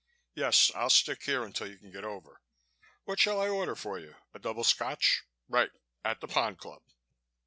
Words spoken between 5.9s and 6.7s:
At the Pond